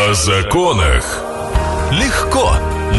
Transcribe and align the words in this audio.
О 0.00 0.14
законах. 0.14 1.24
Легко. 1.90 2.52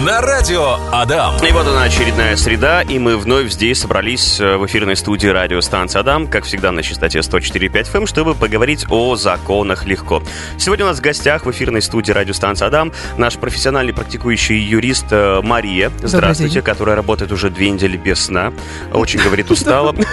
На 0.06 0.20
радио 0.20 0.76
Адам. 0.92 1.38
И 1.38 1.52
вот 1.54 1.66
она 1.66 1.84
очередная 1.84 2.36
среда, 2.36 2.82
и 2.82 3.00
мы 3.00 3.16
вновь 3.16 3.52
здесь 3.52 3.80
собрались 3.80 4.38
э, 4.42 4.58
в 4.58 4.66
эфирной 4.66 4.98
студии 4.98 5.28
радиостанции 5.28 5.98
Адам, 5.98 6.28
как 6.28 6.44
всегда 6.44 6.74
на 6.74 6.84
частоте 6.84 7.20
104.5 7.20 7.72
FM, 7.72 7.98
эм, 8.00 8.06
чтобы 8.06 8.36
поговорить 8.36 8.86
о 8.90 9.16
законах 9.16 9.86
легко. 9.86 10.22
Сегодня 10.58 10.84
у 10.84 10.88
нас 10.90 10.98
в 10.98 11.02
гостях 11.02 11.46
в 11.46 11.52
эфирной 11.52 11.82
студии 11.82 12.12
радиостанции 12.12 12.66
Адам 12.66 12.92
наш 13.18 13.38
профессиональный 13.38 13.94
практикующий 13.94 14.60
юрист 14.60 15.06
э, 15.12 15.40
Мария. 15.42 15.94
Здравствуйте, 16.04 16.62
которая 16.62 16.98
работает 16.98 17.32
уже 17.32 17.50
две 17.50 17.70
недели 17.70 17.96
без 17.96 18.26
сна. 18.26 18.52
Очень, 18.92 19.22
говорит, 19.22 19.50
устала. 19.52 19.96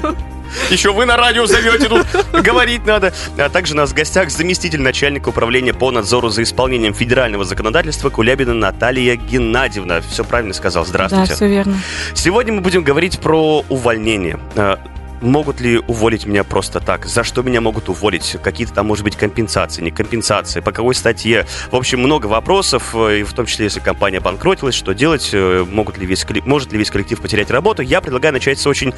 Еще 0.70 0.92
вы 0.92 1.04
на 1.06 1.16
радио 1.16 1.46
зовете, 1.46 1.88
тут 1.88 2.06
говорить 2.32 2.84
надо. 2.86 3.12
А 3.38 3.48
также 3.48 3.74
у 3.74 3.76
нас 3.76 3.90
в 3.90 3.94
гостях 3.94 4.30
заместитель 4.30 4.80
начальника 4.80 5.28
управления 5.28 5.74
по 5.74 5.90
надзору 5.90 6.28
за 6.28 6.42
исполнением 6.42 6.94
федерального 6.94 7.44
законодательства 7.44 8.10
Кулябина 8.10 8.54
Наталья 8.54 9.16
Геннадьевна. 9.16 10.00
Все 10.00 10.24
правильно 10.24 10.54
сказал. 10.54 10.84
Здравствуйте. 10.84 11.28
Да, 11.30 11.34
все 11.34 11.48
верно. 11.48 11.78
Сегодня 12.14 12.52
мы 12.52 12.60
будем 12.60 12.82
говорить 12.82 13.18
про 13.20 13.64
увольнение. 13.68 14.38
Могут 15.20 15.60
ли 15.60 15.78
уволить 15.78 16.24
меня 16.26 16.44
просто 16.44 16.80
так? 16.80 17.04
За 17.04 17.24
что 17.24 17.42
меня 17.42 17.60
могут 17.60 17.88
уволить? 17.88 18.36
Какие-то 18.42 18.72
там, 18.72 18.86
может 18.86 19.04
быть, 19.04 19.16
компенсации, 19.16 19.82
не 19.82 19.90
компенсации? 19.90 20.60
По 20.60 20.72
какой 20.72 20.94
статье? 20.94 21.46
В 21.70 21.76
общем, 21.76 22.00
много 22.00 22.26
вопросов, 22.26 22.94
э, 22.94 23.20
и 23.20 23.22
в 23.22 23.32
том 23.34 23.46
числе, 23.46 23.64
если 23.64 23.80
компания 23.80 24.20
банкротилась, 24.20 24.74
что 24.74 24.94
делать? 24.94 25.30
Э, 25.32 25.64
могут 25.70 25.98
ли 25.98 26.06
весь, 26.06 26.26
может 26.44 26.72
ли 26.72 26.78
весь 26.78 26.90
коллектив 26.90 27.20
потерять 27.20 27.50
работу? 27.50 27.82
Я 27.82 28.00
предлагаю 28.00 28.32
начать 28.32 28.58
с 28.58 28.66
очень 28.66 28.94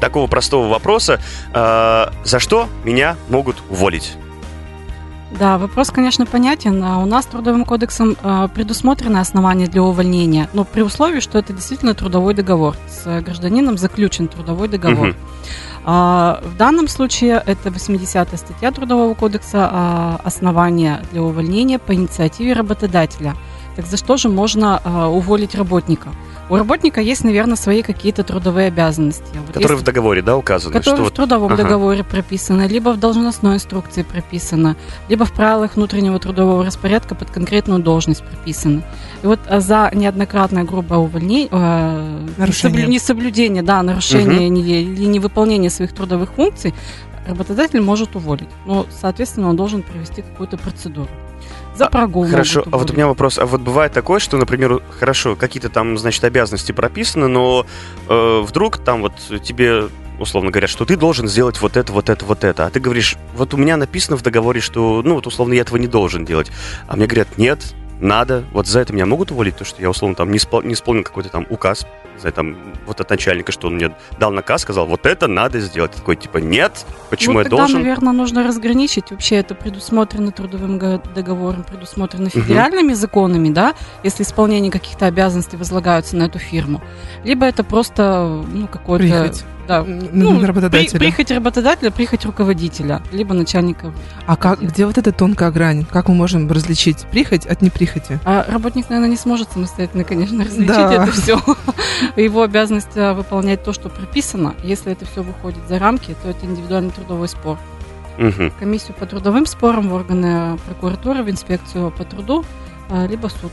такого 0.00 0.28
простого 0.28 0.68
вопроса. 0.68 1.20
А, 1.52 2.12
за 2.24 2.38
что 2.38 2.68
меня 2.84 3.16
могут 3.28 3.56
уволить? 3.68 4.16
Да, 5.38 5.58
вопрос, 5.58 5.90
конечно, 5.90 6.26
понятен. 6.26 6.82
А 6.84 6.98
у 6.98 7.06
нас 7.06 7.26
Трудовым 7.26 7.64
кодексом 7.64 8.16
а, 8.22 8.48
предусмотрены 8.48 9.18
основания 9.18 9.66
для 9.66 9.82
увольнения, 9.82 10.48
но 10.52 10.64
при 10.64 10.82
условии, 10.82 11.20
что 11.20 11.38
это 11.38 11.52
действительно 11.52 11.94
трудовой 11.94 12.34
договор. 12.34 12.76
С 12.88 13.20
гражданином 13.20 13.76
заключен 13.76 14.28
трудовой 14.28 14.68
договор. 14.68 15.08
Угу. 15.08 15.16
В 15.84 16.56
данном 16.56 16.88
случае 16.88 17.42
это 17.44 17.68
80-я 17.68 18.38
статья 18.38 18.72
Трудового 18.72 19.12
кодекса 19.12 20.18
основания 20.24 21.04
для 21.12 21.22
увольнения 21.22 21.78
по 21.78 21.92
инициативе 21.92 22.54
работодателя. 22.54 23.34
Так 23.76 23.86
за 23.86 23.98
что 23.98 24.16
же 24.16 24.30
можно 24.30 24.80
уволить 25.10 25.54
работника? 25.54 26.08
У 26.50 26.56
работника 26.56 27.00
есть, 27.00 27.24
наверное, 27.24 27.56
свои 27.56 27.82
какие-то 27.82 28.22
трудовые 28.22 28.68
обязанности. 28.68 29.24
Вот 29.34 29.46
которые 29.46 29.70
есть, 29.70 29.82
в 29.82 29.84
договоре, 29.84 30.22
да, 30.22 30.36
указаны? 30.36 30.74
Которые 30.74 31.04
что 31.04 31.10
в 31.10 31.14
трудовом 31.14 31.52
ага. 31.52 31.62
договоре 31.62 32.04
прописаны, 32.04 32.66
либо 32.68 32.90
в 32.90 32.98
должностной 32.98 33.54
инструкции 33.54 34.02
прописано, 34.02 34.76
либо 35.08 35.24
в 35.24 35.32
правилах 35.32 35.76
внутреннего 35.76 36.18
трудового 36.18 36.64
распорядка 36.64 37.14
под 37.14 37.30
конкретную 37.30 37.80
должность 37.80 38.22
прописаны. 38.22 38.82
И 39.22 39.26
вот 39.26 39.40
а, 39.48 39.60
за 39.60 39.90
неоднократное 39.94 40.64
грубое 40.64 40.98
увольнение, 40.98 41.48
э, 41.50 42.26
нарушение. 42.36 42.86
несоблюдение, 42.86 43.62
да, 43.62 43.82
нарушение 43.82 44.48
угу. 44.50 44.58
или 44.58 45.04
невыполнение 45.06 45.70
своих 45.70 45.94
трудовых 45.94 46.34
функций, 46.34 46.74
работодатель 47.26 47.80
может 47.80 48.16
уволить. 48.16 48.48
Но, 48.66 48.84
соответственно, 48.90 49.48
он 49.48 49.56
должен 49.56 49.82
провести 49.82 50.20
какую-то 50.20 50.58
процедуру 50.58 51.08
за 51.74 51.88
прогул. 51.88 52.28
Хорошо, 52.28 52.64
а 52.70 52.78
вот 52.78 52.90
у 52.90 52.94
меня 52.94 53.06
вопрос. 53.06 53.38
А 53.38 53.46
вот 53.46 53.60
бывает 53.60 53.92
такое, 53.92 54.20
что, 54.20 54.36
например, 54.36 54.82
хорошо, 54.98 55.36
какие-то 55.36 55.68
там, 55.68 55.98
значит, 55.98 56.22
обязанности 56.24 56.72
прописаны, 56.72 57.28
но 57.28 57.66
э, 58.08 58.42
вдруг 58.46 58.78
там 58.78 59.02
вот 59.02 59.14
тебе 59.42 59.88
условно 60.18 60.52
говоря, 60.52 60.68
что 60.68 60.84
ты 60.84 60.96
должен 60.96 61.28
сделать 61.28 61.60
вот 61.60 61.76
это, 61.76 61.92
вот 61.92 62.08
это, 62.08 62.24
вот 62.24 62.44
это. 62.44 62.66
А 62.66 62.70
ты 62.70 62.78
говоришь, 62.78 63.16
вот 63.34 63.52
у 63.52 63.56
меня 63.56 63.76
написано 63.76 64.16
в 64.16 64.22
договоре, 64.22 64.60
что, 64.60 65.02
ну, 65.04 65.16
вот 65.16 65.26
условно 65.26 65.54
я 65.54 65.62
этого 65.62 65.76
не 65.76 65.88
должен 65.88 66.24
делать. 66.24 66.52
А 66.86 66.96
мне 66.96 67.06
говорят, 67.06 67.36
нет, 67.36 67.74
надо, 68.00 68.44
вот 68.52 68.66
за 68.66 68.80
это 68.80 68.92
меня 68.92 69.06
могут 69.06 69.30
уволить, 69.30 69.56
то, 69.56 69.64
что 69.64 69.80
я, 69.80 69.90
условно, 69.90 70.14
там 70.16 70.30
не, 70.30 70.38
испол... 70.38 70.62
не 70.62 70.74
исполнил 70.74 71.04
какой-то 71.04 71.28
там 71.30 71.46
указ, 71.50 71.86
за 72.18 72.30
там, 72.32 72.56
вот 72.86 73.00
от 73.00 73.10
начальника, 73.10 73.52
что 73.52 73.68
он 73.68 73.74
мне 73.74 73.90
дал 74.18 74.30
наказ, 74.30 74.62
сказал, 74.62 74.86
вот 74.86 75.06
это 75.06 75.26
надо 75.26 75.60
сделать. 75.60 75.92
Такой, 75.92 76.16
типа, 76.16 76.38
нет, 76.38 76.84
почему 77.10 77.34
ну, 77.34 77.38
я 77.40 77.44
тогда, 77.44 77.56
должен? 77.58 77.80
наверное, 77.80 78.12
нужно 78.12 78.44
разграничить. 78.44 79.10
Вообще 79.10 79.36
это 79.36 79.54
предусмотрено 79.54 80.30
трудовым 80.30 80.78
договором, 80.78 81.64
предусмотрено 81.64 82.30
федеральными 82.30 82.92
угу. 82.92 82.96
законами, 82.96 83.48
да, 83.50 83.74
если 84.02 84.22
исполнение 84.22 84.70
каких-то 84.70 85.06
обязанностей 85.06 85.56
возлагаются 85.56 86.16
на 86.16 86.24
эту 86.24 86.38
фирму. 86.38 86.82
Либо 87.24 87.46
это 87.46 87.64
просто, 87.64 88.44
ну, 88.52 88.68
какой-то 88.68 89.32
да. 89.66 89.84
Ну, 89.84 90.44
работодателя. 90.44 90.98
При, 90.98 91.06
прихоть 91.06 91.30
работодателя, 91.30 91.90
прихоть 91.90 92.24
руководителя, 92.24 93.02
либо 93.12 93.34
начальника. 93.34 93.92
А 94.26 94.36
как, 94.36 94.60
где 94.60 94.86
вот 94.86 94.98
эта 94.98 95.12
тонкая 95.12 95.50
грань? 95.50 95.84
Как 95.84 96.08
мы 96.08 96.14
можем 96.14 96.50
различить 96.50 97.06
прихоть 97.10 97.46
от 97.46 97.62
неприхоти? 97.62 98.18
А 98.24 98.44
работник, 98.48 98.88
наверное, 98.88 99.10
не 99.10 99.16
сможет 99.16 99.52
самостоятельно, 99.52 100.04
конечно, 100.04 100.44
различить 100.44 100.66
да. 100.68 101.04
это 101.04 101.12
все. 101.12 101.40
Его 102.16 102.42
обязанность 102.42 102.96
а, 102.96 103.14
выполнять 103.14 103.62
то, 103.62 103.72
что 103.72 103.88
прописано. 103.88 104.54
Если 104.62 104.92
это 104.92 105.06
все 105.06 105.22
выходит 105.22 105.66
за 105.68 105.78
рамки, 105.78 106.14
то 106.22 106.28
это 106.28 106.44
индивидуальный 106.46 106.90
трудовой 106.90 107.28
спор. 107.28 107.58
Угу. 108.18 108.52
Комиссию 108.60 108.94
по 108.98 109.06
трудовым 109.06 109.46
спорам 109.46 109.88
в 109.88 109.94
органы 109.94 110.56
прокуратуры, 110.66 111.22
в 111.22 111.30
инспекцию 111.30 111.90
по 111.90 112.04
труду, 112.04 112.44
а, 112.90 113.06
либо 113.06 113.28
суд. 113.28 113.52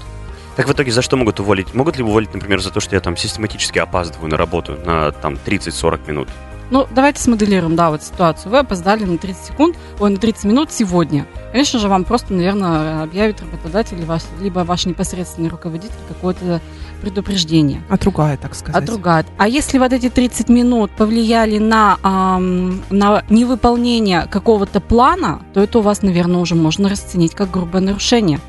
Так 0.56 0.67
в 0.67 0.72
итоге 0.73 0.91
за 0.91 1.01
что 1.01 1.17
могут 1.17 1.39
уволить? 1.39 1.73
Могут 1.73 1.97
ли 1.97 2.03
уволить, 2.03 2.34
например, 2.34 2.62
за 2.62 2.72
то, 2.72 2.79
что 2.79 2.95
я 2.95 3.01
там 3.01 3.16
систематически 3.16 3.79
опаздываю 3.79 4.29
на 4.29 4.38
работу 4.38 4.78
на 4.85 5.12
там 5.12 5.38
30-40 5.45 6.07
минут? 6.07 6.28
Ну, 6.72 6.88
давайте 6.89 7.22
смоделируем, 7.22 7.75
да, 7.75 7.89
вот 7.89 8.01
ситуацию. 8.01 8.50
Вы 8.50 8.59
опоздали 8.59 9.03
на 9.03 9.17
30 9.17 9.45
секунд, 9.45 9.75
ой, 10.00 10.09
на 10.09 10.17
30 10.17 10.45
минут 10.45 10.72
сегодня. 10.72 11.25
Конечно 11.51 11.79
же, 11.79 11.90
вам 11.90 12.06
просто, 12.06 12.34
наверное, 12.34 13.03
объявит 13.03 13.41
работодатель, 13.41 14.03
ваш, 14.06 14.22
либо 14.40 14.59
ваш 14.59 14.85
непосредственный 14.85 15.50
руководитель 15.50 15.94
какое-то 16.07 16.61
предупреждение. 17.01 17.81
Отругает, 17.90 18.40
так 18.40 18.56
сказать. 18.56 18.81
Отругает. 18.81 19.25
А 19.38 19.50
если 19.50 19.79
вот 19.79 19.91
эти 19.91 20.09
30 20.09 20.47
минут 20.47 20.91
повлияли 20.91 21.57
на, 21.57 21.97
эм, 22.03 22.81
на 22.90 23.23
невыполнение 23.29 24.28
какого-то 24.28 24.79
плана, 24.79 25.41
то 25.53 25.59
это 25.59 25.79
у 25.79 25.81
вас, 25.81 26.03
наверное, 26.03 26.40
уже 26.40 26.56
можно 26.56 26.88
расценить 26.88 27.35
как 27.35 27.51
грубое 27.51 27.81
нарушение 27.81 28.40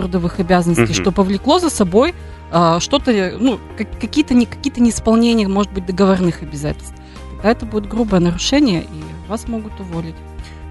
трудовых 0.00 0.40
обязанностей, 0.40 0.84
угу. 0.84 0.94
что 0.94 1.12
повлекло 1.12 1.58
за 1.58 1.70
собой 1.70 2.14
а, 2.50 2.80
что-то, 2.80 3.12
ну, 3.38 3.58
какие-то 3.76 4.34
не, 4.34 4.46
какие-то 4.46 4.80
неисполнения, 4.80 5.48
может 5.48 5.72
быть, 5.72 5.86
договорных 5.86 6.42
обязательств. 6.42 6.94
Тогда 7.36 7.50
это 7.50 7.66
будет 7.66 7.88
грубое 7.88 8.20
нарушение, 8.20 8.82
и 8.82 9.28
вас 9.28 9.46
могут 9.48 9.78
уволить. 9.80 10.16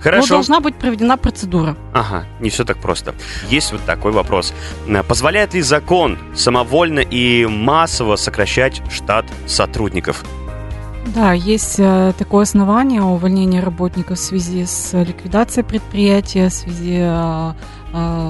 Хорошо. 0.02 0.28
Но 0.28 0.36
должна 0.36 0.60
быть 0.60 0.76
проведена 0.76 1.18
процедура. 1.18 1.76
Ага, 1.94 2.26
не 2.40 2.50
все 2.50 2.64
так 2.64 2.78
просто. 2.78 3.14
Есть 3.50 3.72
вот 3.72 3.82
такой 3.86 4.12
вопрос. 4.12 4.54
Позволяет 5.08 5.54
ли 5.54 5.62
закон 5.62 6.18
самовольно 6.36 7.00
и 7.00 7.46
массово 7.46 8.16
сокращать 8.16 8.82
штат 8.90 9.26
сотрудников? 9.46 10.24
Да, 11.08 11.34
есть 11.34 11.76
э, 11.80 12.14
такое 12.18 12.44
основание 12.44 13.02
увольнения 13.02 13.62
работников 13.62 14.20
в 14.20 14.22
связи 14.22 14.66
с 14.66 14.94
ликвидацией 15.02 15.66
предприятия, 15.66 16.50
в 16.50 16.54
связи 16.54 16.98
э, 16.98 17.10
а, 17.10 17.56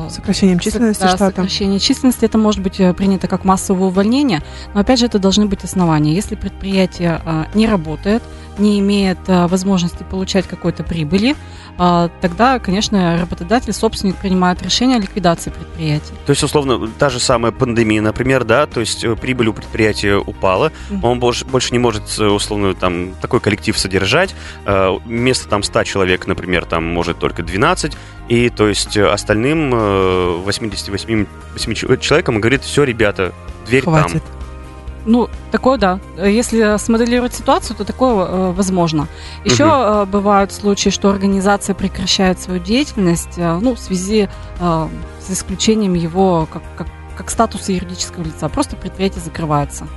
сокращением 0.10 0.60
численности 0.60 1.02
да, 1.02 1.10
штата. 1.10 1.26
Сокращение 1.28 1.80
численности 1.80 2.26
это 2.26 2.38
может 2.38 2.62
быть 2.62 2.80
э, 2.80 2.94
принято 2.94 3.28
как 3.28 3.46
массовое 3.46 3.88
увольнение, 3.88 4.42
но 4.74 4.82
опять 4.82 5.00
же 5.00 5.06
это 5.06 5.20
должны 5.20 5.46
быть 5.46 5.64
основания. 5.64 6.14
Если 6.14 6.36
предприятие 6.36 7.22
а, 7.26 7.48
не 7.54 7.68
работает, 7.68 8.24
не 8.60 8.80
имеет 8.80 9.18
а, 9.28 9.48
возможности 9.48 10.04
получать 10.04 10.48
какой-то 10.48 10.84
прибыли, 10.84 11.36
а, 11.78 12.10
тогда, 12.22 12.60
конечно, 12.60 13.18
работодатель, 13.20 13.74
собственник 13.74 14.18
принимает 14.18 14.62
решение 14.62 14.98
о 14.98 15.00
ликвидации 15.00 15.50
предприятия. 15.50 16.14
То 16.26 16.32
есть, 16.32 16.44
условно, 16.44 16.90
та 17.00 17.10
же 17.10 17.20
самая 17.20 17.52
пандемия, 17.52 18.02
например, 18.02 18.44
да, 18.44 18.66
то 18.66 18.82
есть 18.82 19.04
э, 19.04 19.16
прибыль 19.16 19.48
у 19.48 19.54
предприятия 19.54 20.18
упала, 20.18 20.72
mm-hmm. 20.90 21.00
он 21.04 21.20
больше, 21.20 21.46
больше 21.46 21.72
не 21.72 21.80
может, 21.80 22.04
э, 22.20 22.26
условно, 22.26 22.74
там, 22.74 23.14
такой 23.22 23.40
коллектив 23.40 23.78
содержать, 23.78 24.36
а, 24.66 24.98
вместо 25.06 25.48
там 25.48 25.64
100 25.64 25.84
человек, 25.86 26.28
например, 26.28 26.66
там 26.66 26.84
может 26.84 27.18
только 27.20 27.44
12, 27.44 27.96
и 28.28 28.50
то 28.50 28.68
есть 28.68 28.96
остальным 28.96 29.72
88 29.72 31.26
человекам 32.00 32.40
говорит, 32.40 32.64
все, 32.64 32.84
ребята, 32.84 33.34
дверь 33.66 33.84
Хватит. 33.84 34.24
там. 34.24 34.40
Ну, 35.10 35.28
такое 35.52 35.80
да. 35.80 36.00
Если 36.24 36.78
смоделировать 36.78 37.34
ситуацию, 37.34 37.76
то 37.76 37.84
такое 37.84 38.28
э, 38.28 38.52
возможно. 38.52 39.08
Еще 39.44 39.66
угу. 39.66 39.74
э, 39.74 40.06
бывают 40.06 40.52
случаи, 40.52 40.92
что 40.92 41.10
организация 41.10 41.74
прекращает 41.74 42.40
свою 42.40 42.60
деятельность, 42.60 43.38
э, 43.38 43.60
ну, 43.60 43.74
в 43.74 43.80
связи 43.80 44.30
э, 44.60 44.88
с 45.20 45.32
исключением 45.32 45.96
его 45.96 46.48
как, 46.54 46.62
как, 46.78 46.88
как 47.18 47.32
статуса 47.32 47.72
юридического 47.72 48.24
лица. 48.24 48.50
Просто 48.50 48.76
предприятие 48.76 49.22
закрывается. 49.22 49.88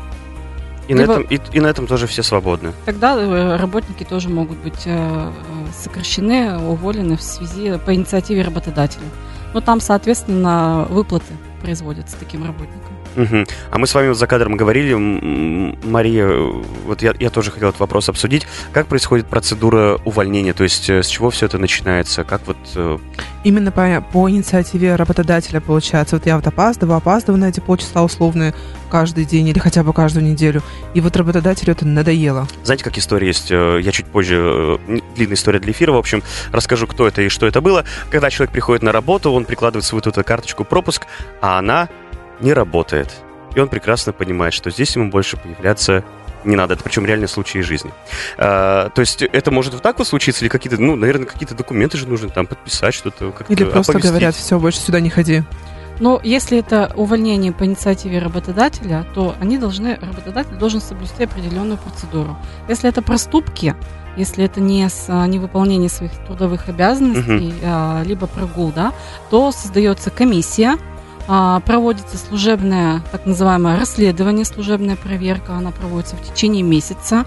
И, 0.88 0.94
Либо, 0.94 1.06
на 1.06 1.20
этом, 1.20 1.23
и, 1.25 1.41
и 1.53 1.61
на 1.61 1.67
этом 1.67 1.87
тоже 1.87 2.06
все 2.06 2.23
свободны. 2.23 2.73
Тогда 2.87 3.15
э, 3.15 3.56
работники 3.56 4.05
тоже 4.05 4.31
могут 4.31 4.56
быть 4.58 4.82
э, 4.87 5.31
сокращены, 5.76 6.58
уволены 6.58 7.19
в 7.19 7.23
связи 7.23 7.79
по 7.85 7.94
инициативе 7.94 8.41
работодателя. 8.41 9.05
Но 9.53 9.61
там, 9.61 9.82
соответственно, 9.82 10.87
выплаты 10.88 11.35
производятся 11.61 12.17
таким 12.19 12.47
работникам. 12.47 13.02
Угу. 13.17 13.44
А 13.70 13.79
мы 13.79 13.87
с 13.87 13.94
вами 13.94 14.09
вот 14.09 14.19
за 14.19 14.26
кадром 14.26 14.56
говорили, 14.56 14.94
Мария, 14.94 16.29
вот 16.87 17.03
я, 17.03 17.14
я 17.19 17.31
тоже 17.31 17.50
хотел 17.50 17.69
этот 17.70 17.81
вопрос 17.81 18.09
обсудить. 18.09 18.47
Как 18.73 18.87
происходит 18.87 19.26
процедура 19.26 20.00
увольнения? 20.05 20.53
То 20.53 20.64
есть 20.64 20.88
э, 20.88 21.03
с 21.03 21.06
чего 21.06 21.31
все 21.31 21.47
это 21.47 21.59
начинается? 21.59 22.25
Как 22.25 22.43
вот... 22.47 22.56
Э, 22.75 22.99
Именно 23.44 23.73
по, 23.73 24.05
по 24.12 24.31
инициативе 24.31 24.97
работодателя 24.97 25.61
получается. 25.61 26.17
Вот 26.17 26.26
я 26.26 26.37
вот 26.37 26.47
опаздываю, 26.47 26.97
опаздываю 26.97 27.41
на 27.41 27.47
эти 27.47 27.61
полчаса 27.61 28.03
условные 28.03 28.55
каждый 28.91 29.25
день 29.25 29.49
или 29.49 29.58
хотя 29.58 29.82
бы 29.82 29.93
каждую 29.93 30.25
неделю. 30.25 30.62
И 30.94 31.00
вот 31.00 31.17
работодателю 31.17 31.73
это 31.73 31.87
надоело. 31.87 32.47
Знаете, 32.65 32.85
как 32.85 32.99
история 32.99 33.26
есть? 33.26 33.50
Э, 33.50 33.81
я 33.82 33.93
чуть 33.93 34.06
позже, 34.06 34.79
длинная 35.17 35.37
история 35.37 35.58
для 35.58 35.73
эфира, 35.73 35.93
в 35.93 35.97
общем, 35.97 36.23
расскажу, 36.53 36.87
кто 36.87 37.06
это 37.06 37.23
и 37.23 37.29
что 37.29 37.47
это 37.47 37.61
было. 37.61 37.85
Когда 38.11 38.31
человек 38.31 38.53
приходит 38.53 38.82
на 38.82 38.93
работу, 38.93 39.32
он 39.32 39.44
прикладывает 39.44 39.85
свою 39.85 40.03
тут 40.03 40.15
карточку 40.15 40.65
пропуск, 40.65 41.06
а 41.41 41.58
она 41.58 41.88
не 42.43 42.53
работает. 42.53 43.15
И 43.55 43.61
он 43.61 43.69
прекрасно 43.69 44.12
понимает, 44.12 44.55
что 44.55 44.71
здесь 44.71 44.94
ему 44.97 45.11
больше 45.11 45.37
появляться 45.37 46.05
не 46.44 46.56
надо. 46.56 46.75
Это 46.75 46.83
причем 46.83 47.06
реальные 47.06 47.29
случаи 47.29 47.59
жизни. 47.59 47.93
А, 48.37 48.91
то 48.91 49.00
есть 49.00 49.23
это 49.23 49.50
может 49.50 49.75
вот 49.75 49.83
так 49.83 49.99
вот 49.99 50.09
случиться, 50.09 50.44
или 50.44 50.49
какие-то, 50.49 50.81
ну, 50.81 50.97
наверное, 50.97 51.27
какие-то 51.27 51.55
документы 51.55 51.99
же 51.99 52.09
нужно 52.09 52.31
там 52.31 52.47
подписать, 52.47 52.94
что-то 52.94 53.31
как-то 53.31 53.53
Или 53.53 53.65
просто 53.65 53.93
оповестить. 53.93 54.11
говорят, 54.11 54.35
все, 54.35 54.59
больше 54.59 54.81
сюда 54.81 55.00
не 55.00 55.11
ходи. 55.11 55.43
Но 56.00 56.21
если 56.25 56.59
это 56.59 56.93
увольнение 56.97 57.53
по 57.53 57.65
инициативе 57.65 58.19
работодателя, 58.19 59.06
то 59.15 59.37
они 59.41 59.59
должны, 59.59 59.97
работодатель 60.00 60.56
должен 60.56 60.81
соблюсти 60.81 61.25
определенную 61.25 61.79
процедуру. 61.79 62.37
Если 62.69 62.89
это 62.89 63.03
проступки, 63.03 63.77
если 64.17 64.44
это 64.44 64.61
не 64.61 64.89
с 64.89 65.09
невыполнение 65.27 65.89
своих 65.89 66.12
трудовых 66.27 66.69
обязанностей, 66.69 67.55
uh-huh. 67.62 68.05
либо 68.05 68.27
прогул, 68.27 68.73
да, 68.75 68.93
то 69.31 69.53
создается 69.53 70.11
комиссия, 70.11 70.73
а, 70.73 70.92
проводится 71.27 72.19
служебное, 72.19 73.03
так 73.13 73.27
называемое 73.27 73.79
расследование, 73.79 74.45
служебная 74.45 74.97
проверка, 74.97 75.55
она 75.55 75.71
проводится 75.71 76.17
в 76.17 76.23
течение 76.23 76.63
месяца, 76.63 77.25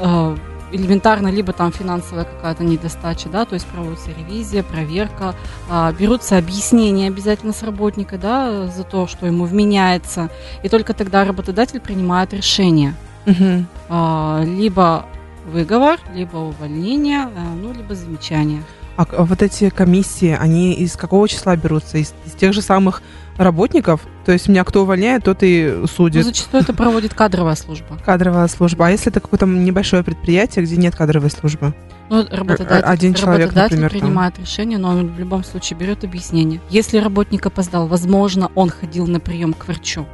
а, 0.00 0.36
элементарно, 0.72 1.28
либо 1.28 1.52
там 1.52 1.72
финансовая 1.72 2.24
какая-то 2.24 2.64
недостача, 2.64 3.28
да, 3.28 3.44
то 3.44 3.54
есть 3.54 3.66
проводится 3.66 4.10
ревизия, 4.10 4.62
проверка, 4.62 5.34
а, 5.70 5.92
берутся 5.92 6.38
объяснения 6.38 7.08
обязательно 7.08 7.52
с 7.52 7.62
работника, 7.62 8.18
да, 8.18 8.66
за 8.66 8.84
то, 8.84 9.06
что 9.06 9.26
ему 9.26 9.44
вменяется, 9.44 10.28
и 10.62 10.68
только 10.68 10.92
тогда 10.92 11.24
работодатель 11.24 11.80
принимает 11.80 12.32
решение. 12.32 12.94
Угу. 13.26 13.66
либо 14.44 15.04
выговор, 15.46 15.98
либо 16.14 16.36
увольнение, 16.36 17.28
ну, 17.60 17.72
либо 17.72 17.96
замечание. 17.96 18.62
А 18.96 19.24
вот 19.24 19.42
эти 19.42 19.68
комиссии, 19.68 20.36
они 20.38 20.72
из 20.72 20.96
какого 20.96 21.28
числа 21.28 21.54
берутся? 21.56 21.98
Из, 21.98 22.14
из 22.24 22.32
тех 22.32 22.52
же 22.52 22.62
самых 22.62 23.02
работников? 23.36 24.00
То 24.24 24.32
есть 24.32 24.48
меня 24.48 24.64
кто 24.64 24.82
увольняет, 24.82 25.24
тот 25.24 25.38
и 25.42 25.84
судит. 25.94 26.24
Ну, 26.24 26.30
зачастую 26.30 26.62
это 26.62 26.72
проводит 26.72 27.12
кадровая 27.14 27.54
служба. 27.54 27.98
Кадровая 28.04 28.48
служба. 28.48 28.86
А 28.86 28.90
если 28.90 29.10
это 29.10 29.20
какое-то 29.20 29.46
небольшое 29.46 30.02
предприятие, 30.02 30.64
где 30.64 30.76
нет 30.76 30.96
кадровой 30.96 31.30
службы? 31.30 31.74
Ну, 32.08 32.24
работодатель, 32.30 32.84
Один 32.84 33.14
человек, 33.14 33.48
работодатель 33.48 33.80
например, 33.80 33.90
принимает 33.90 34.34
там. 34.34 34.44
решение, 34.44 34.78
но 34.78 34.90
он 34.90 35.14
в 35.14 35.18
любом 35.18 35.44
случае 35.44 35.78
берет 35.78 36.04
объяснение. 36.04 36.60
Если 36.70 36.98
работник 36.98 37.44
опоздал, 37.44 37.88
возможно, 37.88 38.50
он 38.54 38.70
ходил 38.70 39.06
на 39.06 39.20
прием 39.20 39.52
к 39.52 39.66
врачу. 39.66 40.06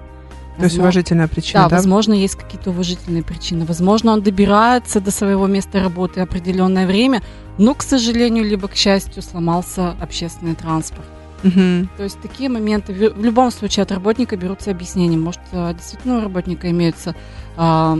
То 0.58 0.64
есть 0.64 0.78
уважительная 0.78 1.28
причина, 1.28 1.64
да? 1.64 1.68
Да, 1.70 1.76
возможно, 1.76 2.12
есть 2.12 2.36
какие-то 2.36 2.70
уважительные 2.70 3.22
причины. 3.22 3.64
Возможно, 3.64 4.12
он 4.12 4.22
добирается 4.22 5.00
до 5.00 5.10
своего 5.10 5.46
места 5.46 5.80
работы 5.80 6.20
определенное 6.20 6.86
время, 6.86 7.22
но, 7.58 7.74
к 7.74 7.82
сожалению, 7.82 8.44
либо 8.44 8.68
к 8.68 8.74
счастью, 8.74 9.22
сломался 9.22 9.94
общественный 10.00 10.54
транспорт. 10.54 11.06
Угу. 11.44 11.88
То 11.96 12.04
есть 12.04 12.20
такие 12.20 12.48
моменты 12.48 12.92
в, 12.92 13.24
любом 13.24 13.50
случае 13.50 13.82
от 13.82 13.92
работника 13.92 14.36
берутся 14.36 14.70
объяснения. 14.70 15.16
Может, 15.16 15.40
э, 15.50 15.74
действительно 15.74 16.18
у 16.18 16.20
работника 16.20 16.70
имеется 16.70 17.16
а, 17.56 17.98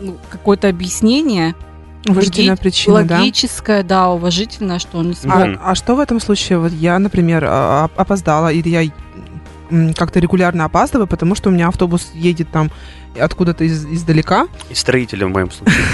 ну, 0.00 0.16
какое-то 0.30 0.68
объяснение, 0.68 1.54
Уважительная 2.06 2.50
логи- 2.52 2.60
причина, 2.60 2.94
логическое, 2.94 3.82
да? 3.82 3.88
да, 4.06 4.10
уважительное, 4.10 4.78
что 4.78 4.98
он 4.98 5.08
не 5.08 5.14
смог. 5.14 5.36
А, 5.36 5.58
а 5.62 5.74
что 5.74 5.96
в 5.96 6.00
этом 6.00 6.20
случае? 6.20 6.58
Вот 6.58 6.72
я, 6.72 6.98
например, 6.98 7.44
а, 7.46 7.90
опоздала, 7.96 8.52
или 8.52 8.68
я 8.68 8.90
как-то 9.96 10.20
регулярно 10.20 10.64
опаздываю, 10.64 11.06
потому 11.06 11.34
что 11.34 11.50
у 11.50 11.52
меня 11.52 11.68
автобус 11.68 12.10
едет 12.14 12.50
там 12.50 12.70
откуда-то 13.18 13.64
из, 13.64 13.84
издалека. 13.86 14.48
И 14.70 14.74
строителя 14.74 15.26
в 15.26 15.30
моем 15.30 15.50
случае. 15.50 15.84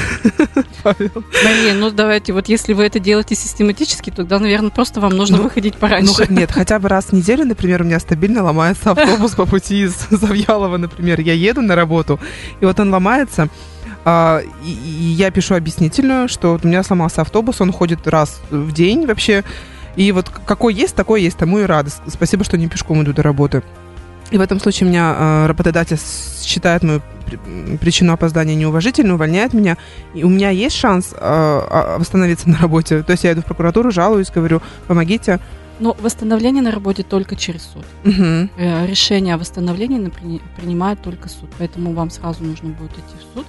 Мария, 1.45 1.75
ну 1.75 1.91
давайте, 1.91 2.33
вот 2.33 2.49
если 2.49 2.73
вы 2.73 2.85
это 2.85 2.99
делаете 2.99 3.35
систематически, 3.35 4.11
тогда, 4.11 4.39
наверное, 4.39 4.71
просто 4.71 5.01
вам 5.01 5.17
нужно 5.17 5.39
ну, 5.39 5.45
выходить 5.45 5.77
пораньше. 5.77 6.27
Ну, 6.29 6.37
нет, 6.37 6.51
хотя 6.51 6.79
бы 6.79 6.89
раз 6.89 7.07
в 7.07 7.13
неделю, 7.13 7.45
например, 7.45 7.83
у 7.83 7.85
меня 7.85 7.99
стабильно 8.01 8.43
ломается 8.43 8.93
автобус 8.93 9.33
по 9.33 9.47
пути 9.47 9.83
из 9.83 10.07
Завьялова, 10.11 10.77
например. 10.77 11.21
Я 11.21 11.33
еду 11.33 11.63
на 11.63 11.75
работу, 11.75 12.21
и 12.61 12.65
вот 12.65 12.79
он 12.81 12.91
ломается, 12.91 13.49
а, 14.05 14.43
и, 14.65 14.71
и 14.71 15.13
я 15.13 15.31
пишу 15.31 15.55
объяснительную, 15.55 16.29
что 16.29 16.53
вот 16.53 16.65
у 16.65 16.69
меня 16.69 16.83
сломался 16.83 17.23
автобус, 17.23 17.61
он 17.61 17.73
ходит 17.73 18.07
раз 18.07 18.41
в 18.51 18.73
день 18.73 19.07
вообще, 19.07 19.45
и 19.97 20.13
вот 20.13 20.29
какой 20.29 20.75
есть, 20.75 20.95
такой 20.95 21.23
есть, 21.23 21.37
тому 21.37 21.61
и 21.61 21.63
рада. 21.63 21.91
Спасибо, 22.09 22.45
что 22.45 22.57
не 22.57 22.69
пешком 22.69 23.03
иду 23.03 23.13
до 23.13 23.23
работы. 23.23 23.63
И 24.31 24.39
в 24.39 24.41
этом 24.41 24.59
случае 24.59 24.89
меня 24.89 25.15
э, 25.17 25.47
работодатель 25.47 25.99
считает 26.43 26.83
мою 26.83 27.03
причину 27.81 28.13
опоздания 28.13 28.55
неуважительной, 28.55 29.15
увольняет 29.15 29.53
меня. 29.53 29.77
И 30.15 30.25
у 30.25 30.29
меня 30.29 30.51
есть 30.51 30.77
шанс 30.77 31.15
э, 31.17 31.97
восстановиться 31.99 32.49
на 32.49 32.59
работе. 32.59 33.03
То 33.03 33.13
есть 33.13 33.25
я 33.25 33.33
иду 33.33 33.43
в 33.43 33.45
прокуратуру, 33.45 33.91
жалуюсь, 33.91 34.31
говорю, 34.31 34.63
помогите. 34.89 35.41
Но 35.79 35.97
восстановление 36.01 36.63
на 36.63 36.71
работе 36.71 37.03
только 37.03 37.37
через 37.37 37.63
суд. 37.63 37.85
Угу. 38.05 38.49
Решение 38.87 39.35
о 39.35 39.39
восстановлении 39.39 40.11
принимает 40.57 41.03
только 41.03 41.29
суд. 41.29 41.51
Поэтому 41.59 41.93
вам 41.93 42.11
сразу 42.11 42.45
нужно 42.45 42.71
будет 42.71 42.93
идти 42.93 43.17
в 43.19 43.39
суд 43.39 43.47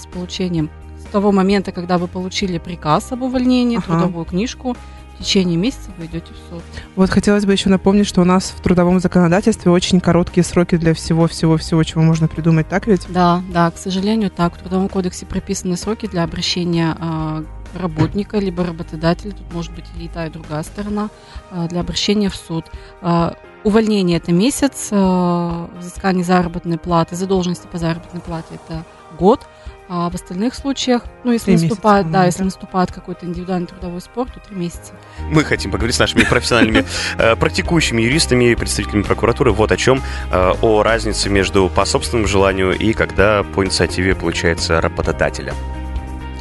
с 0.00 0.06
получением 0.06 0.70
с 1.00 1.10
того 1.10 1.32
момента, 1.32 1.72
когда 1.72 1.98
вы 1.98 2.06
получили 2.06 2.58
приказ 2.58 3.10
об 3.12 3.22
увольнении, 3.22 3.78
ага. 3.78 3.86
трудовую 3.86 4.24
книжку, 4.24 4.76
в 5.18 5.24
течение 5.24 5.56
месяца 5.56 5.90
вы 5.98 6.06
идете 6.06 6.32
в 6.32 6.50
суд. 6.50 6.62
Вот 6.96 7.10
хотелось 7.10 7.44
бы 7.44 7.52
еще 7.52 7.68
напомнить, 7.68 8.06
что 8.06 8.20
у 8.20 8.24
нас 8.24 8.54
в 8.56 8.60
трудовом 8.62 9.00
законодательстве 9.00 9.70
очень 9.70 10.00
короткие 10.00 10.44
сроки 10.44 10.76
для 10.76 10.94
всего-всего-всего, 10.94 11.82
чего 11.82 12.02
можно 12.02 12.28
придумать, 12.28 12.68
так 12.68 12.86
ведь? 12.86 13.06
Да, 13.08 13.42
да, 13.52 13.70
к 13.70 13.78
сожалению, 13.78 14.30
так. 14.30 14.54
В 14.54 14.58
Трудовом 14.58 14.88
кодексе 14.88 15.26
прописаны 15.26 15.76
сроки 15.76 16.06
для 16.06 16.24
обращения 16.24 16.96
э, 16.98 17.44
работника 17.74 18.38
либо 18.38 18.64
работодателя, 18.64 19.32
тут 19.32 19.52
может 19.52 19.74
быть 19.74 19.84
и 19.98 20.08
та, 20.08 20.26
и 20.26 20.30
другая 20.30 20.62
сторона, 20.62 21.10
э, 21.50 21.66
для 21.68 21.80
обращения 21.80 22.28
в 22.28 22.36
суд. 22.36 22.66
Э, 23.02 23.32
увольнение 23.64 24.18
это 24.18 24.32
месяц, 24.32 24.88
э, 24.90 25.66
взыскание 25.78 26.24
заработной 26.24 26.78
платы, 26.78 27.16
задолженности 27.16 27.66
по 27.66 27.78
заработной 27.78 28.20
плате 28.20 28.54
это 28.54 28.84
год, 29.18 29.46
а 29.88 30.10
в 30.10 30.14
остальных 30.14 30.54
случаях, 30.54 31.02
ну, 31.24 31.32
если 31.32 31.52
наступает, 31.52 32.06
месяца, 32.06 32.12
да, 32.20 32.26
если 32.26 32.42
наступает 32.42 32.92
какой-то 32.92 33.24
индивидуальный 33.24 33.66
трудовой 33.66 34.00
спор, 34.02 34.28
то 34.30 34.38
три 34.38 34.54
месяца. 34.54 34.92
Мы 35.30 35.44
хотим 35.44 35.70
поговорить 35.70 35.96
с 35.96 35.98
нашими 35.98 36.24
профессиональными 36.24 36.84
э, 37.16 37.36
практикующими 37.36 38.02
юристами 38.02 38.52
и 38.52 38.54
представителями 38.54 39.02
прокуратуры 39.02 39.52
вот 39.52 39.72
о 39.72 39.76
чем, 39.76 40.02
э, 40.30 40.52
о 40.60 40.82
разнице 40.82 41.30
между 41.30 41.70
по 41.70 41.84
собственному 41.86 42.28
желанию 42.28 42.72
и 42.72 42.92
когда 42.92 43.42
по 43.42 43.64
инициативе 43.64 44.14
получается 44.14 44.80
работодателя. 44.80 45.54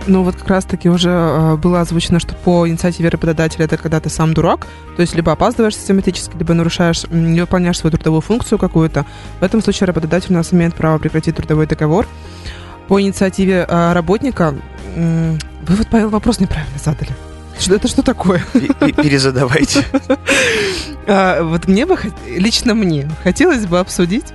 Ну 0.08 0.24
вот 0.24 0.36
как 0.38 0.48
раз-таки 0.48 0.90
уже 0.90 1.10
э, 1.10 1.56
было 1.58 1.82
озвучено, 1.82 2.20
что 2.20 2.34
по 2.34 2.68
инициативе 2.68 3.10
работодателя 3.10 3.66
это 3.66 3.78
когда 3.78 4.00
ты 4.00 4.10
сам 4.10 4.34
дурак, 4.34 4.66
то 4.96 5.02
есть 5.02 5.16
либо 5.16 5.34
опаздываешь 5.34 5.76
систематически, 5.76 6.38
либо 6.38 6.54
нарушаешь, 6.54 7.04
не 7.10 7.42
выполняешь 7.42 7.78
свою 7.78 7.92
трудовую 7.92 8.22
функцию 8.22 8.58
какую-то. 8.58 9.06
В 9.42 9.44
этом 9.44 9.62
случае 9.62 9.88
работодатель 9.88 10.32
у 10.32 10.36
нас 10.36 10.54
имеет 10.54 10.76
право 10.76 10.98
прекратить 10.98 11.36
трудовой 11.36 11.68
договор 11.68 12.08
по 12.88 13.02
инициативе 13.02 13.66
э, 13.68 13.94
работника. 13.94 14.56
Вы 14.96 15.76
вот, 15.76 15.88
Павел, 15.90 16.10
вопрос 16.10 16.40
неправильно 16.40 16.78
задали. 16.84 17.12
Что, 17.60 17.76
это 17.76 17.88
что 17.88 18.02
такое? 18.02 18.44
Перезадавайте. 18.54 19.86
А, 21.10 21.42
вот 21.42 21.70
мне 21.70 21.86
бы, 21.86 21.98
лично 22.28 22.74
мне, 22.74 23.10
хотелось 23.24 23.66
бы 23.66 23.80
обсудить 23.80 24.26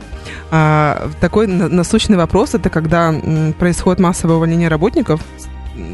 а, 0.51 1.11
такой 1.21 1.47
насущный 1.47 2.17
вопрос. 2.17 2.55
Это 2.55 2.71
когда 2.71 3.15
происходит 3.59 4.01
массовое 4.01 4.37
увольнение 4.37 4.69
работников 4.69 5.21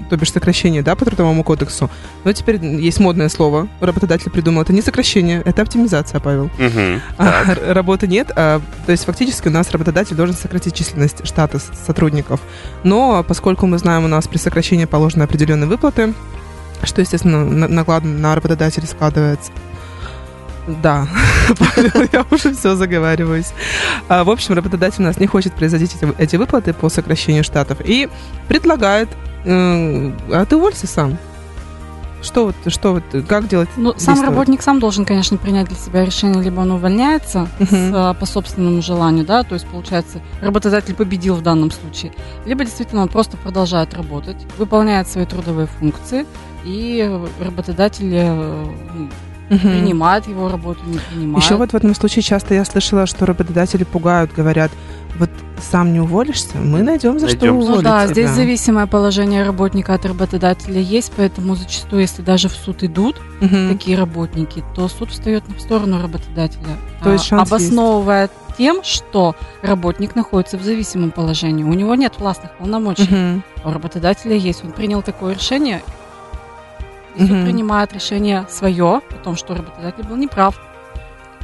то 0.09 0.17
бишь 0.17 0.33
сокращение, 0.33 0.83
да, 0.83 0.95
по 0.95 1.05
трудовому 1.05 1.45
кодексу. 1.45 1.91
Но 2.25 2.33
теперь 2.33 2.65
есть 2.65 3.01
модное 3.01 3.29
слово, 3.29 3.69
работодатель 3.81 4.31
придумал, 4.31 4.63
это 4.63 4.73
не 4.73 4.83
сокращение, 4.83 5.43
это 5.45 5.63
оптимизация, 5.63 6.21
Павел. 6.21 6.45
Угу, 6.45 7.01
а, 7.19 7.55
работы 7.73 8.07
нет, 8.07 8.31
а, 8.35 8.61
то 8.87 8.93
есть 8.93 9.05
фактически 9.05 9.49
у 9.49 9.51
нас 9.51 9.71
работодатель 9.71 10.17
должен 10.17 10.37
сократить 10.37 10.75
численность 10.75 11.27
штата 11.27 11.59
сотрудников. 11.59 12.41
Но 12.85 13.25
поскольку 13.27 13.67
мы 13.67 13.79
знаем, 13.79 14.05
у 14.05 14.09
нас 14.09 14.27
при 14.27 14.39
сокращении 14.39 14.85
положены 14.85 15.23
определенные 15.23 15.69
выплаты, 15.69 16.15
что, 16.83 17.01
естественно, 17.01 17.45
накладно 17.45 18.11
на 18.19 18.35
работодателя 18.35 18.87
складывается. 18.87 19.51
Да, 20.83 21.09
я 22.13 22.27
уже 22.31 22.55
все 22.55 22.75
заговариваюсь. 22.75 23.53
А, 24.09 24.23
в 24.23 24.31
общем, 24.31 24.55
работодатель 24.55 25.03
у 25.03 25.07
нас 25.07 25.19
не 25.19 25.27
хочет 25.27 25.55
производить 25.55 25.95
эти, 25.95 26.13
эти 26.19 26.37
выплаты 26.37 26.75
по 26.75 26.91
сокращению 26.91 27.43
штатов 27.43 27.79
и 27.83 28.09
предлагает 28.49 29.09
а 29.49 30.45
ты 30.49 30.57
уволься 30.57 30.87
сам. 30.87 31.19
Что 32.21 32.47
вот, 32.47 32.57
что 32.67 32.95
вот, 32.95 33.05
как 33.29 33.47
делать? 33.47 33.69
Ну, 33.77 33.95
сам 33.97 34.21
работник 34.23 34.61
сам 34.61 34.81
должен, 34.81 35.05
конечно, 35.05 35.37
принять 35.37 35.69
для 35.69 35.77
себя 35.77 36.05
решение, 36.05 36.43
либо 36.43 36.61
он 36.61 36.73
увольняется 36.73 37.49
с, 37.61 37.69
а, 37.71 38.13
по 38.15 38.27
собственному 38.27 38.83
желанию, 38.83 39.25
да, 39.25 39.45
то 39.45 39.55
есть, 39.55 39.67
получается, 39.69 40.21
работодатель 40.41 40.95
победил 40.95 41.37
в 41.37 41.43
данном 41.43 41.71
случае, 41.71 42.13
либо 42.45 42.65
действительно 42.65 43.03
он 43.03 43.09
просто 43.09 43.37
продолжает 43.37 43.95
работать, 43.95 44.37
выполняет 44.59 45.07
свои 45.07 45.27
трудовые 45.27 45.69
функции, 45.69 46.27
и 46.65 47.09
работодатель 47.41 48.13
э, 48.13 48.65
угу. 49.51 49.59
принимает 49.59 50.27
его 50.27 50.49
работу, 50.49 50.81
не 50.87 50.99
принимает. 50.99 51.45
Еще 51.45 51.55
вот 51.55 51.73
в 51.73 51.77
этом 51.77 51.95
случае 51.95 52.23
часто 52.23 52.55
я 52.55 52.65
слышала, 52.65 53.07
что 53.07 53.27
работодатели 53.27 53.85
пугают, 53.85 54.33
говорят, 54.35 54.73
вот 55.19 55.31
сам 55.61 55.93
не 55.93 56.01
уволишься, 56.01 56.59
мы 56.59 56.83
найдем 56.83 57.19
за 57.19 57.27
найдем. 57.27 57.41
что 57.41 57.53
уволить 57.53 57.77
Ну 57.77 57.83
да, 57.83 58.05
тебя. 58.05 58.13
здесь 58.13 58.31
зависимое 58.31 58.87
положение 58.87 59.45
работника 59.45 59.95
от 59.95 60.05
работодателя 60.07 60.81
есть, 60.81 61.13
поэтому 61.17 61.55
зачастую, 61.55 62.03
если 62.03 62.23
даже 62.23 62.49
в 62.49 62.53
суд 62.53 62.83
идут 62.83 63.17
угу. 63.41 63.69
такие 63.71 63.97
работники, 63.97 64.65
то 64.75 64.89
суд 64.89 65.11
встает 65.11 65.45
в 65.49 65.61
сторону 65.61 66.01
работодателя, 66.03 66.77
то 67.03 67.13
есть 67.13 67.25
шанс 67.25 67.51
обосновывая 67.51 68.23
есть. 68.23 68.57
тем, 68.57 68.83
что 68.83 69.35
работник 69.63 70.15
находится 70.15 70.59
в 70.59 70.63
зависимом 70.63 71.11
положении, 71.11 71.65
у 71.65 71.75
него 71.75 71.95
нет 71.95 72.15
властных 72.19 72.53
полномочий, 72.59 73.05
угу. 73.05 73.43
у 73.69 73.73
работодателя 73.73 74.37
есть, 74.37 74.65
он 74.65 74.73
принял 74.73 75.03
такое 75.03 75.35
решение, 75.35 75.83
и 77.17 77.21
суд 77.21 77.45
принимает 77.45 77.93
решение 77.93 78.47
свое 78.49 78.99
о 78.99 79.25
том, 79.25 79.37
что 79.37 79.55
работодатель 79.55 80.05
был 80.05 80.17
неправ. 80.17 80.61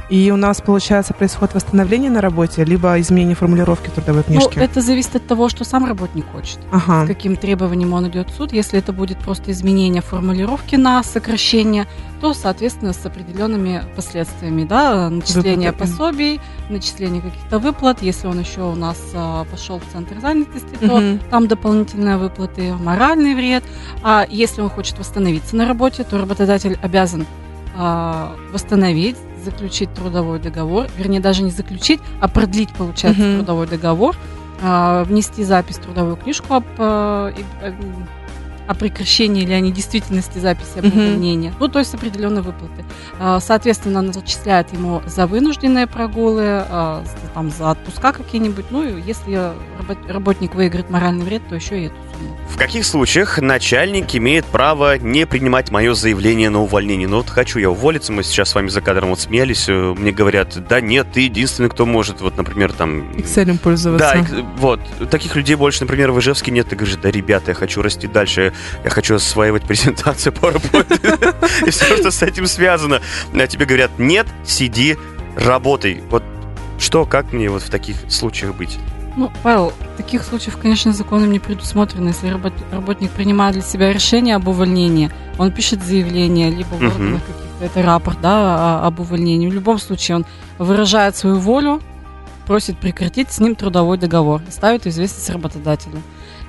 И 0.09 0.29
у 0.31 0.35
нас, 0.35 0.61
получается, 0.61 1.13
происходит 1.13 1.55
восстановление 1.55 2.11
на 2.11 2.21
работе, 2.21 2.63
либо 2.63 2.99
изменение 2.99 3.35
формулировки 3.35 3.89
трудовой 3.89 4.23
ну, 4.27 4.35
книжки? 4.35 4.59
Ну, 4.59 4.63
это 4.63 4.81
зависит 4.81 5.15
от 5.15 5.25
того, 5.27 5.49
что 5.49 5.63
сам 5.63 5.85
работник 5.85 6.25
хочет. 6.31 6.59
Ага. 6.71 7.05
С 7.05 7.07
каким 7.07 7.35
требованием 7.35 7.93
он 7.93 8.07
идет 8.07 8.29
в 8.29 8.35
суд. 8.35 8.53
Если 8.53 8.77
это 8.77 8.93
будет 8.93 9.17
просто 9.19 9.51
изменение 9.51 10.01
формулировки 10.01 10.75
на 10.75 11.01
сокращение, 11.03 11.87
то, 12.21 12.33
соответственно, 12.33 12.93
с 12.93 13.03
определенными 13.05 13.83
последствиями, 13.95 14.63
да, 14.63 15.09
начисление 15.09 15.71
Выплаты. 15.71 15.91
пособий, 15.91 16.41
начисление 16.69 17.21
каких-то 17.21 17.59
выплат. 17.59 18.01
Если 18.01 18.27
он 18.27 18.39
еще 18.39 18.61
у 18.61 18.75
нас 18.75 18.97
а, 19.13 19.45
пошел 19.45 19.79
в 19.79 19.91
центр 19.91 20.19
занятости, 20.19 20.75
то 20.79 20.95
угу. 20.95 21.19
там 21.31 21.47
дополнительные 21.47 22.17
выплаты, 22.17 22.73
моральный 22.73 23.33
вред. 23.33 23.63
А 24.03 24.25
если 24.29 24.61
он 24.61 24.69
хочет 24.69 24.99
восстановиться 24.99 25.55
на 25.55 25.67
работе, 25.67 26.03
то 26.03 26.17
работодатель 26.17 26.77
обязан 26.81 27.25
а, 27.75 28.35
восстановить 28.53 29.17
заключить 29.45 29.93
трудовой 29.93 30.39
договор, 30.39 30.87
вернее, 30.97 31.19
даже 31.19 31.43
не 31.43 31.51
заключить, 31.51 32.01
а 32.19 32.27
продлить, 32.27 32.73
получается, 32.73 33.21
uh-huh. 33.21 33.35
трудовой 33.37 33.67
договор, 33.67 34.15
а, 34.61 35.03
внести 35.03 35.43
запись 35.43 35.77
в 35.77 35.81
трудовую 35.81 36.17
книжку 36.17 36.55
об, 36.55 36.65
а, 36.77 37.33
о 38.67 38.73
прекращении 38.73 39.43
или 39.43 39.53
о 39.53 39.59
недействительности 39.59 40.39
записи 40.39 40.79
об 40.79 40.85
увольнении. 40.85 41.51
Uh-huh. 41.51 41.57
Ну, 41.59 41.67
то 41.67 41.79
есть 41.79 41.93
определенные 41.93 42.41
выплаты. 42.41 42.83
А, 43.19 43.39
соответственно, 43.39 43.99
она 43.99 44.11
зачисляет 44.11 44.73
ему 44.73 45.01
за 45.05 45.27
вынужденные 45.27 45.87
прогулы, 45.87 46.63
там, 47.33 47.51
за 47.51 47.71
отпуска 47.71 48.11
какие-нибудь. 48.11 48.65
Ну, 48.71 48.83
и 48.83 49.01
если 49.01 49.53
работник 50.07 50.55
выиграет 50.55 50.89
моральный 50.89 51.23
вред, 51.23 51.43
то 51.47 51.55
еще 51.55 51.79
и 51.79 51.85
эту. 51.85 51.95
В 52.55 52.57
каких 52.57 52.85
случаях 52.85 53.39
начальник 53.39 54.15
имеет 54.15 54.45
право 54.45 54.97
не 54.97 55.27
принимать 55.27 55.71
мое 55.71 55.93
заявление 55.93 56.49
на 56.49 56.61
увольнение? 56.61 57.05
Ну 57.05 57.17
вот 57.17 57.29
хочу 57.29 57.59
я 57.59 57.69
уволиться, 57.69 58.13
мы 58.13 58.23
сейчас 58.23 58.51
с 58.51 58.55
вами 58.55 58.69
за 58.69 58.79
кадром 58.79 59.09
вот 59.09 59.19
смеялись, 59.19 59.65
э, 59.67 59.73
мне 59.73 60.13
говорят, 60.13 60.65
да 60.69 60.79
нет, 60.79 61.07
ты 61.11 61.21
единственный, 61.21 61.69
кто 61.69 61.85
может, 61.85 62.21
вот, 62.21 62.37
например, 62.37 62.71
там... 62.71 63.11
Excel 63.11 63.57
пользоваться. 63.59 64.25
Да, 64.29 64.45
вот, 64.57 64.79
таких 65.11 65.35
людей 65.35 65.55
больше, 65.55 65.81
например, 65.81 66.13
в 66.13 66.19
Ижевске 66.19 66.51
нет, 66.51 66.69
ты 66.69 66.77
говоришь, 66.77 66.95
да, 66.95 67.11
ребята, 67.11 67.51
я 67.51 67.55
хочу 67.55 67.81
расти 67.81 68.07
дальше, 68.07 68.53
я 68.85 68.89
хочу 68.89 69.15
осваивать 69.15 69.63
презентацию 69.63 70.31
по 70.31 70.51
работе 70.51 70.95
и 71.65 71.69
все, 71.71 71.97
что 71.97 72.09
с 72.09 72.23
этим 72.23 72.47
связано. 72.47 73.01
А 73.33 73.47
тебе 73.47 73.65
говорят, 73.65 73.91
нет, 73.97 74.27
сиди, 74.45 74.95
работай. 75.35 76.01
Вот 76.09 76.23
что, 76.77 77.05
как 77.05 77.33
мне 77.33 77.49
вот 77.49 77.63
в 77.63 77.69
таких 77.69 77.97
случаях 78.07 78.55
быть? 78.55 78.79
Ну, 79.17 79.31
Павел, 79.43 79.71
таких 79.95 80.23
случаев, 80.23 80.57
конечно, 80.57 80.91
законом 80.91 81.31
не 81.31 81.39
предусмотрено. 81.39 82.09
Если 82.09 82.29
работник 82.71 83.11
принимает 83.11 83.53
для 83.53 83.63
себя 83.63 83.93
решение 83.93 84.35
об 84.35 84.47
увольнении, 84.47 85.09
он 85.37 85.51
пишет 85.51 85.81
заявление, 85.83 86.49
либо 86.49 86.73
в 86.75 86.81
органах 86.81 87.21
каких-то, 87.21 87.65
это 87.65 87.81
рапорт, 87.81 88.19
да, 88.21 88.85
об 88.85 88.99
увольнении. 88.99 89.49
В 89.49 89.53
любом 89.53 89.79
случае 89.79 90.17
он 90.17 90.25
выражает 90.59 91.15
свою 91.15 91.37
волю, 91.37 91.81
просит 92.45 92.77
прекратить 92.77 93.31
с 93.31 93.39
ним 93.39 93.55
трудовой 93.55 93.97
договор 93.97 94.41
и 94.47 94.51
ставит 94.51 94.85
известность 94.85 95.29
работодателю. 95.29 96.01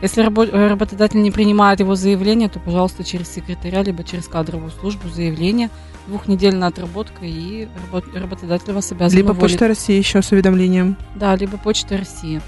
Если 0.02 0.20
работодатель 0.20 1.23
не 1.23 1.30
принимает 1.30 1.80
его 1.80 1.94
заявление, 1.94 2.50
то, 2.50 2.58
пожалуйста, 2.58 3.02
через 3.02 3.32
секретаря, 3.32 3.82
либо 3.82 4.04
через 4.04 4.28
кадровую 4.28 4.70
службу 4.70 5.08
заявление, 5.08 5.70
двухнедельная 6.06 6.68
отработка, 6.68 7.25
и 7.25 7.66
работодатель 8.14 8.73
вас 8.73 8.92
обязан 8.92 9.16
Либо 9.16 9.30
уволить. 9.30 9.52
Почта 9.52 9.68
России 9.68 9.96
еще 9.96 10.20
с 10.20 10.30
уведомлением. 10.32 10.99
Да, 11.14 11.35
либо 11.35 11.56
Почта 11.56 11.96
России. 11.96 12.42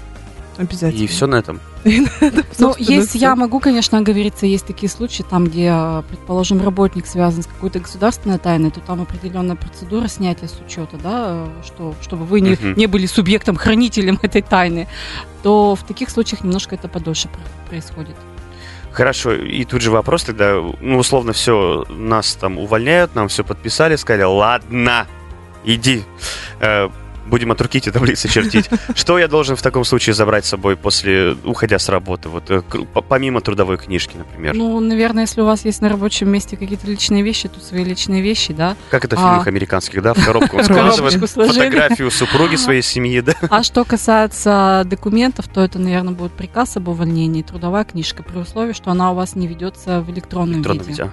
Обязательно. 0.59 1.03
И 1.03 1.07
все 1.07 1.25
на 1.27 1.35
этом. 1.35 1.61
Ну, 1.85 2.75
есть, 2.77 3.15
я 3.15 3.35
могу, 3.37 3.61
конечно, 3.61 3.97
оговориться, 3.97 4.45
есть 4.45 4.65
такие 4.65 4.89
случаи, 4.89 5.23
там, 5.23 5.45
где, 5.45 6.03
предположим, 6.09 6.61
работник 6.61 7.07
связан 7.07 7.43
с 7.43 7.47
какой-то 7.47 7.79
государственной 7.79 8.37
тайной, 8.39 8.69
то 8.69 8.81
там 8.81 9.01
определенная 9.01 9.55
процедура 9.55 10.09
снятия 10.09 10.49
с 10.49 10.59
учета, 10.59 10.97
да, 11.01 11.47
что, 11.65 11.95
чтобы 12.01 12.25
вы 12.25 12.41
не, 12.41 12.57
не 12.75 12.87
были 12.87 13.05
субъектом, 13.05 13.55
хранителем 13.57 14.19
этой 14.21 14.41
тайны, 14.41 14.89
то 15.43 15.75
в 15.75 15.83
таких 15.83 16.09
случаях 16.09 16.43
немножко 16.43 16.75
это 16.75 16.89
подольше 16.89 17.29
происходит. 17.69 18.15
Хорошо, 18.91 19.31
и 19.31 19.63
тут 19.63 19.81
же 19.81 19.91
вопрос 19.91 20.25
тогда, 20.25 20.61
ну, 20.81 20.97
условно, 20.97 21.31
все, 21.31 21.85
нас 21.89 22.35
там 22.35 22.57
увольняют, 22.57 23.15
нам 23.15 23.29
все 23.29 23.45
подписали, 23.45 23.95
сказали, 23.95 24.23
ладно, 24.23 25.07
иди. 25.63 26.03
Будем 27.29 27.51
от 27.51 27.61
руки 27.61 27.77
эти 27.77 27.91
таблицы 27.91 28.27
чертить. 28.27 28.69
Что 28.95 29.19
я 29.19 29.27
должен 29.27 29.55
в 29.55 29.61
таком 29.61 29.85
случае 29.85 30.13
забрать 30.13 30.45
с 30.45 30.49
собой 30.49 30.75
после, 30.75 31.37
уходя 31.43 31.77
с 31.77 31.87
работы, 31.89 32.27
вот 32.29 32.49
э, 32.49 32.61
помимо 33.07 33.41
трудовой 33.41 33.77
книжки, 33.77 34.17
например? 34.17 34.55
Ну, 34.55 34.79
наверное, 34.79 35.23
если 35.23 35.41
у 35.41 35.45
вас 35.45 35.63
есть 35.63 35.81
на 35.81 35.89
рабочем 35.89 36.29
месте 36.29 36.57
какие-то 36.57 36.87
личные 36.87 37.21
вещи, 37.21 37.47
то 37.47 37.59
свои 37.59 37.83
личные 37.83 38.21
вещи, 38.21 38.53
да. 38.53 38.75
Как 38.89 39.05
это 39.05 39.15
в 39.15 39.19
фильмах 39.19 39.45
а... 39.45 39.49
американских, 39.49 40.01
да, 40.01 40.13
в 40.13 40.25
коробку 40.25 40.57
он 40.57 40.63
складывает 40.63 41.13
фотографию 41.29 42.09
супруги 42.09 42.55
своей 42.55 42.81
семьи, 42.81 43.21
да. 43.21 43.33
А 43.49 43.61
что 43.63 43.85
касается 43.85 44.83
документов, 44.85 45.47
то 45.47 45.61
это, 45.61 45.77
наверное, 45.77 46.13
будет 46.13 46.31
приказ 46.31 46.77
об 46.77 46.87
увольнении, 46.87 47.43
трудовая 47.43 47.83
книжка, 47.83 48.23
при 48.23 48.37
условии, 48.37 48.73
что 48.73 48.89
она 48.89 49.11
у 49.11 49.15
вас 49.15 49.35
не 49.35 49.47
ведется 49.47 50.01
в 50.01 50.09
электронном 50.09 50.61
виде. 50.61 51.11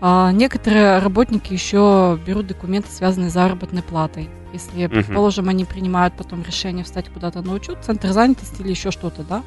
А, 0.00 0.32
некоторые 0.32 0.98
работники 0.98 1.52
еще 1.52 2.18
берут 2.26 2.46
документы, 2.46 2.90
связанные 2.92 3.30
с 3.30 3.32
заработной 3.32 3.82
платой. 3.82 4.28
Если, 4.54 4.86
предположим, 4.86 5.48
они 5.48 5.64
принимают 5.64 6.14
потом 6.14 6.42
решение 6.42 6.84
встать 6.84 7.08
куда-то 7.08 7.42
на 7.42 7.52
учет, 7.52 7.78
центр 7.84 8.12
занятости 8.12 8.62
или 8.62 8.70
еще 8.70 8.92
что-то, 8.92 9.24
да. 9.24 9.42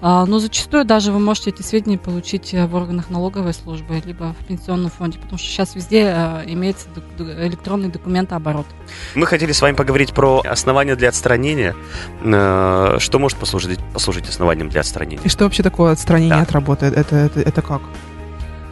А, 0.00 0.26
но 0.26 0.38
зачастую 0.38 0.84
даже 0.84 1.10
вы 1.10 1.18
можете 1.18 1.50
эти 1.50 1.62
сведения 1.62 1.98
получить 1.98 2.54
э, 2.54 2.66
в 2.66 2.74
органах 2.74 3.10
налоговой 3.10 3.52
службы, 3.52 4.00
либо 4.04 4.34
в 4.40 4.46
пенсионном 4.46 4.90
фонде, 4.90 5.18
потому 5.18 5.38
что 5.38 5.48
сейчас 5.48 5.74
везде 5.74 6.12
э, 6.14 6.44
имеется 6.46 6.88
электронный 7.18 7.88
документооборот. 7.88 8.66
Мы 9.16 9.26
хотели 9.26 9.50
с 9.50 9.60
вами 9.60 9.74
поговорить 9.74 10.12
про 10.12 10.40
основания 10.44 10.94
для 10.94 11.08
отстранения. 11.08 11.74
Э, 12.22 12.96
что 12.98 13.18
может 13.18 13.38
послужить, 13.38 13.80
послужить 13.92 14.28
основанием 14.28 14.68
для 14.68 14.80
отстранения? 14.80 15.22
И 15.24 15.28
что 15.28 15.44
вообще 15.44 15.64
такое 15.64 15.92
отстранение 15.92 16.36
да. 16.36 16.42
от 16.42 16.52
работы? 16.52 16.86
Это, 16.86 17.16
это, 17.16 17.40
это 17.40 17.62
как? 17.62 17.82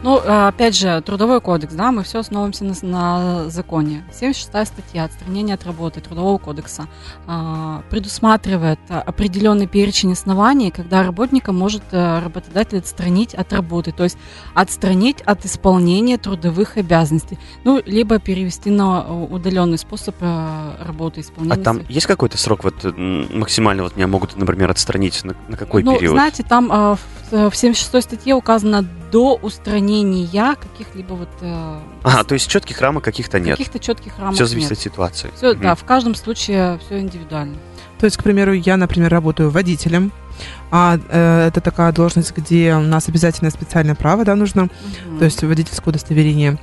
Ну, 0.03 0.21
а, 0.23 0.49
опять 0.49 0.77
же, 0.77 1.01
трудовой 1.01 1.41
кодекс, 1.41 1.73
да, 1.73 1.91
мы 1.91 2.03
все 2.03 2.19
основываемся 2.19 2.63
на, 2.63 2.73
на 2.83 3.49
законе. 3.49 4.03
76 4.13 4.67
статья 4.67 5.05
«Отстранение 5.05 5.55
от 5.55 5.65
работы» 5.65 6.01
Трудового 6.01 6.37
кодекса 6.37 6.87
а, 7.25 7.81
предусматривает 7.89 8.79
определенный 8.89 9.67
перечень 9.67 10.13
оснований, 10.13 10.69
когда 10.69 11.03
работника 11.03 11.51
может 11.51 11.81
а, 11.91 12.21
работодатель 12.21 12.77
отстранить 12.77 13.33
от 13.33 13.51
работы, 13.53 13.91
то 13.91 14.03
есть 14.03 14.17
отстранить 14.53 15.21
от 15.21 15.45
исполнения 15.45 16.17
трудовых 16.17 16.77
обязанностей, 16.77 17.39
ну, 17.63 17.81
либо 17.85 18.19
перевести 18.19 18.69
на 18.69 19.11
удаленный 19.25 19.79
способ 19.79 20.15
а, 20.21 20.77
работы 20.85 21.21
исполнения. 21.21 21.59
А 21.59 21.63
там 21.63 21.75
своих. 21.77 21.89
есть 21.89 22.05
какой-то 22.05 22.37
срок 22.37 22.63
вот 22.63 22.75
максимально 22.95 23.83
вот 23.83 23.95
меня 23.95 24.07
могут, 24.07 24.35
например, 24.35 24.69
отстранить 24.69 25.23
на, 25.23 25.35
на 25.47 25.57
какой 25.57 25.81
ну, 25.83 25.95
период? 25.95 26.13
знаете, 26.13 26.43
там 26.43 26.69
а, 26.71 26.97
в, 27.31 27.49
в 27.49 27.55
76 27.55 28.03
статье 28.03 28.35
указано 28.35 28.85
до 29.11 29.35
устранения 29.35 30.55
каких-либо 30.55 31.13
вот... 31.13 31.29
Э, 31.41 31.79
ага, 32.03 32.23
то 32.23 32.33
есть 32.33 32.49
четких 32.49 32.81
рамок 32.81 33.03
каких-то 33.03 33.39
нет. 33.39 33.57
Каких-то 33.57 33.79
четких 33.79 34.17
рамок 34.19 34.35
Все 34.35 34.45
зависит 34.45 34.71
нет. 34.71 34.79
от 34.79 34.83
ситуации. 34.83 35.31
Все, 35.35 35.51
угу. 35.51 35.61
да, 35.61 35.75
в 35.75 35.83
каждом 35.83 36.15
случае 36.15 36.79
все 36.79 36.99
индивидуально. 36.99 37.57
То 37.99 38.05
есть, 38.05 38.17
к 38.17 38.23
примеру, 38.23 38.53
я, 38.53 38.77
например, 38.77 39.11
работаю 39.11 39.49
водителем, 39.49 40.11
а 40.71 40.99
э, 41.09 41.47
это 41.47 41.61
такая 41.61 41.91
должность, 41.91 42.35
где 42.35 42.75
у 42.75 42.81
нас 42.81 43.07
обязательно 43.09 43.49
специальное 43.49 43.95
право, 43.95 44.23
да, 44.23 44.35
нужно, 44.35 44.63
угу. 44.63 45.19
то 45.19 45.25
есть 45.25 45.41
водительское 45.43 45.91
удостоверение. 45.91 46.57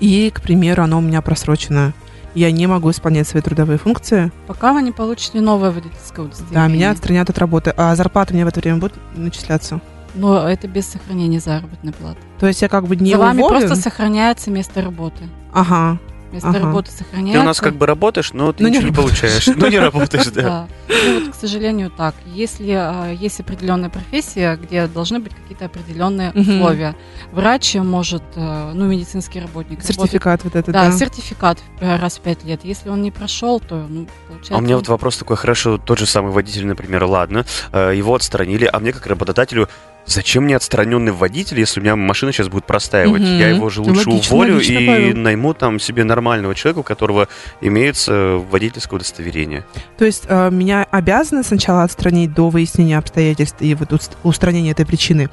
И, 0.00 0.30
к 0.34 0.40
примеру, 0.42 0.82
оно 0.82 0.98
у 0.98 1.02
меня 1.02 1.22
просрочено. 1.22 1.94
Я 2.36 2.50
не 2.52 2.66
могу 2.66 2.90
исполнять 2.90 3.26
свои 3.26 3.40
трудовые 3.42 3.78
функции. 3.78 4.30
Пока 4.46 4.74
вы 4.74 4.82
не 4.82 4.92
получите 4.92 5.40
новое 5.40 5.70
водительское 5.70 6.26
удостоверение. 6.26 6.68
Да, 6.68 6.72
меня 6.72 6.90
отстранят 6.90 7.30
от 7.30 7.38
работы. 7.38 7.72
А 7.78 7.96
зарплата 7.96 8.34
мне 8.34 8.44
в 8.44 8.48
это 8.48 8.60
время 8.60 8.76
будет 8.78 8.92
начисляться? 9.14 9.80
Но 10.14 10.46
это 10.46 10.68
без 10.68 10.86
сохранения 10.86 11.40
заработной 11.40 11.94
платы. 11.94 12.18
То 12.38 12.46
есть 12.46 12.60
я 12.60 12.68
как 12.68 12.86
бы 12.86 12.94
не 12.94 13.12
За 13.12 13.18
вами 13.18 13.40
уволен? 13.40 13.60
просто 13.66 13.82
сохраняется 13.82 14.50
место 14.50 14.82
работы. 14.82 15.24
Ага. 15.54 15.98
Место 16.30 16.48
Ага. 16.50 16.58
работы 16.58 16.90
Ты 16.90 16.98
сохраняется. 17.04 17.40
у 17.40 17.44
нас 17.44 17.58
как 17.60 17.74
бы 17.76 17.86
работаешь, 17.86 18.34
но 18.34 18.52
ты 18.52 18.64
Ну, 18.64 18.68
не 18.68 18.76
ничего 18.76 18.90
не 18.90 18.94
получаешь. 18.94 19.46
Ну, 19.46 19.68
не 19.68 19.78
работаешь, 19.78 20.26
да. 20.34 20.68
Ну, 20.88 21.20
вот, 21.20 21.32
к 21.32 21.34
сожалению, 21.34 21.90
так. 21.90 22.14
Если 22.26 22.70
а, 22.72 23.10
есть 23.12 23.40
определенная 23.40 23.90
профессия, 23.90 24.56
где 24.56 24.86
должны 24.86 25.18
быть 25.18 25.34
какие-то 25.34 25.64
определенные 25.66 26.30
Мгм. 26.34 26.40
условия. 26.40 26.94
Врач 27.32 27.74
может, 27.76 28.22
э, 28.36 28.70
ну, 28.74 28.84
медицинский 28.86 29.40
работник. 29.40 29.78
работает- 29.80 29.96
Сертификат 29.96 30.44
вот 30.44 30.54
этот, 30.56 30.72
Да, 30.72 30.86
да. 30.90 30.92
сертификат 30.92 31.58
э, 31.80 31.96
раз 31.96 32.18
в 32.18 32.20
пять 32.20 32.44
лет. 32.44 32.60
Если 32.64 32.88
он 32.88 33.02
не 33.02 33.10
прошел, 33.10 33.60
то, 33.60 33.86
ну, 33.88 34.06
получается... 34.28 34.54
А 34.54 34.58
у 34.58 34.60
меня 34.60 34.76
вот 34.76 34.88
вопрос 34.88 35.16
такой, 35.16 35.36
хорошо, 35.36 35.78
тот 35.78 35.98
же 35.98 36.06
самый 36.06 36.32
водитель, 36.32 36.66
например, 36.66 37.04
ладно, 37.04 37.44
э, 37.72 37.92
его 37.96 38.14
отстранили, 38.14 38.68
а 38.72 38.78
мне 38.78 38.92
как 38.92 39.06
работодателю, 39.06 39.68
зачем 40.08 40.44
мне 40.44 40.54
отстраненный 40.54 41.10
водитель, 41.10 41.58
если 41.58 41.80
у 41.80 41.82
меня 41.82 41.96
машина 41.96 42.32
сейчас 42.32 42.48
будет 42.48 42.64
простаивать? 42.64 43.22
Мгм. 43.22 43.38
Я 43.38 43.48
его 43.48 43.68
же 43.70 43.80
лучше 43.82 44.08
Логично, 44.08 44.34
уволю 44.36 44.54
логично, 44.54 44.78
и 44.78 44.86
Павел. 44.86 45.16
найму 45.16 45.52
там 45.54 45.80
себе 45.80 46.04
нормального 46.04 46.54
человека, 46.54 46.78
у 46.78 46.82
которого 46.84 47.26
имеется 47.60 48.40
водительское 48.50 48.96
удостоверение. 48.98 49.64
То 49.98 50.04
есть 50.04 50.24
э, 50.28 50.50
меня 50.76 50.86
обязаны 50.90 51.42
сначала 51.42 51.82
отстранить 51.84 52.34
до 52.34 52.50
выяснения 52.50 52.98
обстоятельств 52.98 53.56
и 53.60 53.74
вот 53.74 53.92
уст- 53.92 54.16
устранения 54.22 54.72
этой 54.72 54.86
причины? 54.86 55.28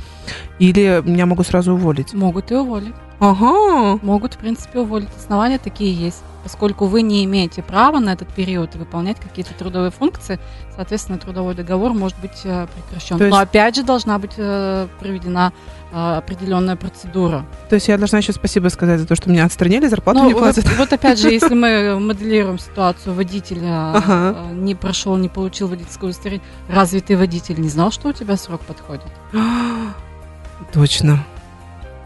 Или 0.59 1.01
меня 1.05 1.25
могут 1.25 1.47
сразу 1.47 1.73
уволить? 1.73 2.13
Могут 2.13 2.51
и 2.51 2.55
уволить. 2.55 2.93
Ага. 3.23 3.99
Могут, 4.01 4.33
в 4.33 4.37
принципе, 4.37 4.79
уволить. 4.79 5.07
Основания 5.17 5.57
такие 5.57 5.93
есть. 5.93 6.21
Поскольку 6.43 6.87
вы 6.87 7.03
не 7.03 7.23
имеете 7.23 7.63
права 7.63 7.99
на 7.99 8.11
этот 8.11 8.27
период 8.27 8.75
выполнять 8.75 9.17
какие-то 9.17 9.53
трудовые 9.53 9.91
функции, 9.91 10.39
соответственно, 10.75 11.17
трудовой 11.17 11.55
договор 11.55 11.93
может 11.93 12.19
быть 12.19 12.41
э, 12.43 12.67
прекращен. 12.67 13.17
То 13.17 13.23
есть- 13.23 13.33
Но 13.33 13.41
опять 13.41 13.77
же 13.77 13.83
должна 13.83 14.19
быть 14.19 14.33
э, 14.35 14.87
проведена 14.99 15.53
э, 15.93 16.15
определенная 16.17 16.75
процедура. 16.75 17.45
То 17.69 17.75
есть 17.75 17.87
я 17.87 17.97
должна 17.97 18.17
еще 18.17 18.33
спасибо 18.33 18.67
сказать 18.67 18.99
за 18.99 19.07
то, 19.07 19.15
что 19.15 19.29
меня 19.29 19.45
отстранили, 19.45 19.87
зарплату 19.87 20.19
Ну, 20.19 20.27
не 20.27 20.33
вот, 20.33 20.41
платят. 20.41 20.65
вот 20.77 20.91
опять 20.91 21.17
же, 21.17 21.29
если 21.31 21.53
мы 21.53 21.97
моделируем 22.01 22.59
ситуацию, 22.59 23.15
водителя 23.15 23.93
Ага. 23.95 24.35
не 24.51 24.75
прошел, 24.75 25.15
не 25.15 25.29
получил 25.29 25.69
водительское 25.69 26.09
удостоверение, 26.09 26.45
разве 26.67 26.99
ты 26.99 27.17
водитель 27.17 27.61
не 27.61 27.69
знал, 27.69 27.89
что 27.91 28.09
у 28.09 28.11
тебя 28.11 28.35
срок 28.35 28.59
подходит? 28.61 29.07
Точно. 30.73 31.23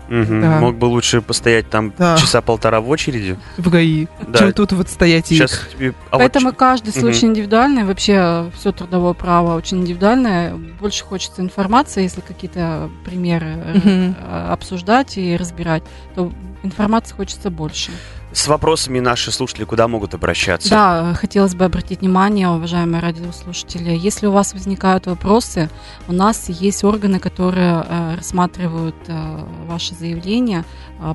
Мгм. 0.10 0.42
Да. 0.42 0.60
Мог 0.60 0.76
бы 0.78 0.86
лучше 0.86 1.22
постоять 1.22 1.70
там 1.70 1.94
Да. 1.98 2.18
часа 2.18 2.42
полтора 2.42 2.80
в 2.82 2.90
очереди. 2.90 3.38
В 3.58 3.70
ГАИ. 3.70 4.08
Да. 4.28 4.40
Чем 4.40 4.54
тут 4.54 4.72
вот 4.74 4.90
стоять 4.90 5.32
и... 5.32 5.36
Сейчас 5.36 5.60
тебе... 5.74 5.90
а 6.12 6.18
вот 6.18 6.20
Поэтому 6.20 6.52
ч- 6.52 6.56
каждый 6.58 6.90
Мгм. 6.92 7.00
случай 7.00 7.26
индивидуальный, 7.26 7.84
вообще 7.84 8.50
все 8.56 8.72
трудовое 8.72 9.14
право 9.14 9.56
очень 9.56 9.80
индивидуальное. 9.80 10.54
Больше 10.56 11.04
хочется 11.04 11.42
информации, 11.42 12.04
если 12.04 12.22
какие-то 12.22 12.90
примеры 13.06 13.58
э, 13.84 14.14
обсуждать 14.50 15.18
и 15.18 15.36
разбирать, 15.36 15.84
то 16.16 16.32
информации 16.64 17.14
хочется 17.16 17.50
больше. 17.50 17.92
С 18.38 18.48
вопросами 18.48 19.00
наши 19.00 19.32
слушатели 19.32 19.64
куда 19.66 19.88
могут 19.88 20.14
обращаться? 20.14 20.70
Да, 20.70 21.14
хотелось 21.16 21.56
бы 21.56 21.66
обратить 21.66 22.02
внимание, 22.02 22.50
уважаемые 22.50 23.02
радиослушатели, 23.02 23.98
если 23.98 24.28
у 24.28 24.32
вас 24.32 24.54
возникают 24.54 25.08
вопросы, 25.08 25.70
у 26.08 26.14
нас 26.14 26.48
есть 26.48 26.84
органы, 26.84 27.20
которые 27.20 27.84
э, 27.88 28.16
рассматривают 28.16 28.96
э, 29.08 29.46
ваши 29.66 29.96
заявления 29.96 30.66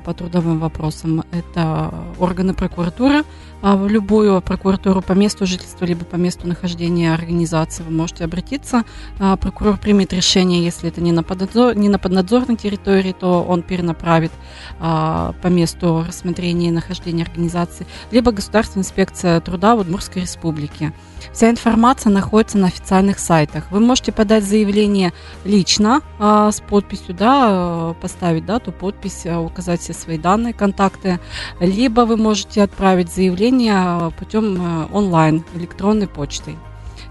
по 0.05 0.13
трудовым 0.13 0.59
вопросам. 0.59 1.23
Это 1.31 1.93
органы 2.19 2.53
прокуратуры, 2.53 3.23
а 3.61 3.77
в 3.77 3.87
любую 3.87 4.41
прокуратуру 4.41 5.01
по 5.01 5.13
месту 5.13 5.45
жительства 5.45 5.85
либо 5.85 6.03
по 6.03 6.15
месту 6.15 6.47
нахождения 6.47 7.13
организации 7.13 7.83
вы 7.83 7.91
можете 7.91 8.25
обратиться. 8.25 8.83
А, 9.19 9.37
Прокурор 9.37 9.77
примет 9.77 10.11
решение, 10.13 10.63
если 10.63 10.89
это 10.89 11.01
не 11.01 11.11
на, 11.11 11.21
поднадзор- 11.21 11.75
не 11.75 11.89
на 11.89 11.97
поднадзорной 11.97 12.57
территории, 12.57 13.15
то 13.17 13.43
он 13.43 13.61
перенаправит 13.61 14.31
а, 14.79 15.33
по 15.41 15.47
месту 15.47 16.03
рассмотрения 16.07 16.67
и 16.67 16.71
нахождения 16.71 17.23
организации, 17.23 17.87
либо 18.11 18.31
Государственная 18.31 18.83
инспекция 18.83 19.39
труда 19.39 19.75
Удмуртской 19.75 20.23
республике. 20.23 20.93
Вся 21.31 21.49
информация 21.49 22.11
находится 22.11 22.57
на 22.57 22.67
официальных 22.67 23.19
сайтах. 23.19 23.65
Вы 23.71 23.79
можете 23.79 24.11
подать 24.11 24.43
заявление 24.43 25.13
лично 25.45 26.01
а, 26.19 26.51
с 26.51 26.59
подписью, 26.59 27.15
да, 27.15 27.47
э, 27.51 28.01
поставить 28.01 28.45
дату, 28.45 28.71
подпись, 28.71 29.21
э, 29.25 29.35
указать 29.35 29.81
все 29.81 29.93
свои 29.93 30.17
данные, 30.17 30.53
контакты, 30.53 31.19
либо 31.59 32.01
вы 32.01 32.17
можете 32.17 32.63
отправить 32.63 33.13
заявление 33.13 33.75
э, 33.75 34.11
путем 34.17 34.87
онлайн, 34.91 35.43
электронной 35.55 36.07
почтой. 36.07 36.57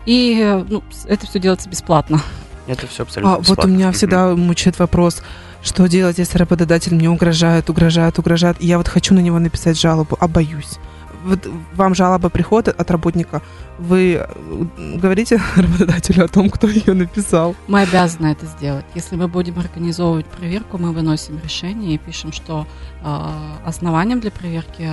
И 0.06 0.62
ну, 0.68 0.82
это 1.06 1.26
все 1.26 1.38
делается 1.38 1.68
бесплатно. 1.68 2.20
Это 2.66 2.86
все 2.86 3.02
абсолютно 3.02 3.34
А, 3.34 3.36
вот 3.36 3.40
у 3.40 3.50
бесплатно. 3.50 3.70
меня 3.70 3.92
всегда 3.92 4.34
мучает 4.34 4.78
вопрос, 4.78 5.22
что 5.62 5.86
делать, 5.86 6.18
если 6.18 6.38
работодатель 6.38 6.94
мне 6.94 7.08
угрожает, 7.08 7.70
угрожает, 7.70 8.18
угрожает, 8.18 8.56
и 8.60 8.66
я 8.66 8.78
вот 8.78 8.88
хочу 8.88 9.14
на 9.14 9.20
него 9.20 9.38
написать 9.38 9.80
жалобу, 9.80 10.16
а 10.20 10.28
боюсь. 10.28 10.78
Вот 11.24 11.48
вам 11.74 11.94
жалоба 11.94 12.28
приходит 12.28 12.68
от 12.68 12.90
работника, 12.90 13.42
вы 13.78 14.14
э, 14.14 14.96
говорите 14.96 15.40
работодателю 15.56 16.24
о 16.24 16.28
том, 16.28 16.50
кто 16.50 16.68
ее 16.68 16.94
написал. 16.94 17.54
Мы 17.68 17.82
обязаны 17.82 18.28
это 18.28 18.46
сделать. 18.46 18.84
Если 18.94 19.16
мы 19.16 19.28
будем 19.28 19.58
организовывать 19.58 20.26
проверку, 20.26 20.78
мы 20.78 20.92
выносим 20.92 21.40
решение 21.42 21.94
и 21.94 21.98
пишем, 21.98 22.32
что 22.32 22.66
э, 23.02 23.28
основанием 23.64 24.20
для 24.20 24.30
проверки 24.30 24.90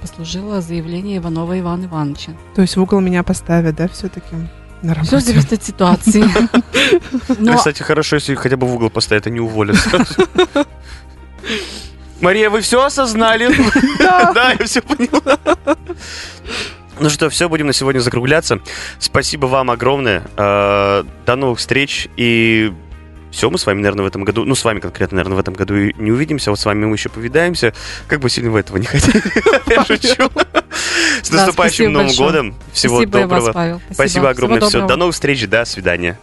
послужило 0.00 0.60
заявление 0.60 1.18
Иванова 1.18 1.58
Ивана 1.58 1.86
Ивановича. 1.86 2.32
То 2.54 2.62
есть 2.62 2.76
в 2.76 2.82
угол 2.82 3.00
меня 3.00 3.22
поставят, 3.22 3.76
да, 3.76 3.88
все-таки 3.88 4.36
на 4.82 5.02
Все 5.02 5.20
зависит 5.20 5.52
от 5.52 5.64
ситуации. 5.64 6.24
Но 7.38 7.56
кстати, 7.56 7.82
хорошо, 7.82 8.16
если 8.16 8.34
хотя 8.34 8.56
бы 8.56 8.66
в 8.66 8.74
угол 8.74 8.90
поставят, 8.90 9.26
а 9.26 9.30
не 9.30 9.40
уволят. 9.40 9.76
Мария, 12.20 12.50
вы 12.50 12.60
все 12.60 12.84
осознали? 12.84 13.48
Да, 13.98 14.54
я 14.58 14.66
все 14.66 14.82
поняла. 14.82 15.38
Ну 16.98 17.10
что, 17.10 17.28
все, 17.28 17.48
будем 17.48 17.66
на 17.66 17.72
сегодня 17.72 18.00
закругляться. 18.00 18.60
Спасибо 18.98 19.46
вам 19.46 19.70
огромное. 19.70 20.22
Э, 20.36 21.04
До 21.26 21.36
новых 21.36 21.58
встреч. 21.58 22.08
И 22.16 22.72
все, 23.30 23.50
мы 23.50 23.58
с 23.58 23.66
вами, 23.66 23.78
наверное, 23.78 24.04
в 24.04 24.08
этом 24.08 24.24
году, 24.24 24.44
ну, 24.44 24.54
с 24.54 24.64
вами 24.64 24.80
конкретно, 24.80 25.16
наверное, 25.16 25.36
в 25.36 25.40
этом 25.40 25.52
году 25.52 25.76
и 25.76 25.92
не 25.98 26.10
увидимся. 26.10 26.50
Вот 26.50 26.58
с 26.58 26.64
вами 26.64 26.86
мы 26.86 26.94
еще 26.94 27.10
повидаемся. 27.10 27.74
Как 28.08 28.20
бы 28.20 28.30
сильно 28.30 28.50
вы 28.50 28.60
этого 28.60 28.78
не 28.78 28.86
хотели. 28.86 29.22
Я 29.66 29.84
шучу. 29.84 30.30
С 31.22 31.30
наступающим 31.30 31.92
Новым 31.92 32.14
годом. 32.14 32.54
Всего 32.72 33.04
доброго. 33.04 33.52
Павел. 33.52 33.82
Спасибо 33.92 34.30
огромное. 34.30 34.60
Всего 34.60 34.68
Все, 34.70 34.86
до 34.86 34.96
новых 34.96 35.14
встреч. 35.14 35.46
До 35.46 35.64
свидания. 35.66 36.18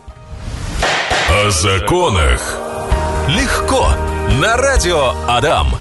О 1.29 1.49
законах. 1.51 2.41
Легко. 3.27 3.89
На 4.41 4.57
радио 4.57 5.13
Адам. 5.27 5.67